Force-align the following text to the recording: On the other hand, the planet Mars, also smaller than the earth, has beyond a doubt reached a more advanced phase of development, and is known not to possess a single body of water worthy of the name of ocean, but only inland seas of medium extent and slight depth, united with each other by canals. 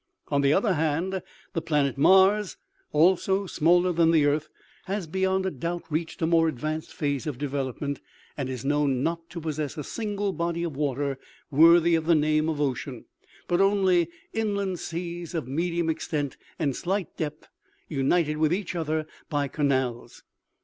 On 0.29 0.41
the 0.41 0.51
other 0.51 0.73
hand, 0.73 1.21
the 1.53 1.61
planet 1.61 1.95
Mars, 1.95 2.57
also 2.91 3.45
smaller 3.45 3.91
than 3.91 4.09
the 4.09 4.25
earth, 4.25 4.49
has 4.85 5.05
beyond 5.05 5.45
a 5.45 5.51
doubt 5.51 5.83
reached 5.91 6.23
a 6.23 6.25
more 6.25 6.47
advanced 6.47 6.91
phase 6.91 7.27
of 7.27 7.37
development, 7.37 8.01
and 8.35 8.49
is 8.49 8.65
known 8.65 9.03
not 9.03 9.29
to 9.29 9.39
possess 9.39 9.77
a 9.77 9.83
single 9.83 10.33
body 10.33 10.63
of 10.63 10.75
water 10.75 11.19
worthy 11.51 11.93
of 11.93 12.07
the 12.07 12.15
name 12.15 12.49
of 12.49 12.59
ocean, 12.59 13.05
but 13.47 13.61
only 13.61 14.09
inland 14.33 14.79
seas 14.79 15.35
of 15.35 15.47
medium 15.47 15.87
extent 15.87 16.35
and 16.57 16.75
slight 16.75 17.15
depth, 17.15 17.47
united 17.87 18.37
with 18.37 18.51
each 18.51 18.73
other 18.73 19.05
by 19.29 19.47
canals. 19.47 20.23